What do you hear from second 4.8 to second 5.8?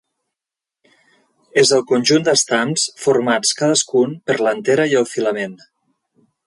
i el filament.